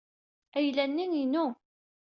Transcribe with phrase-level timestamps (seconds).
[0.57, 1.45] Ayla-nni inu.